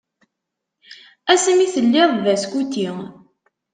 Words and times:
Ass 1.33 1.45
mi 1.55 1.67
telliḍ 1.73 2.11
d 2.25 2.25
askuti. 2.33 2.89